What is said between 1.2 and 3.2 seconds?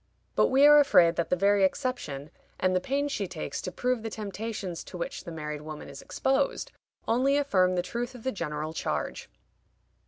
the very exception, and the pains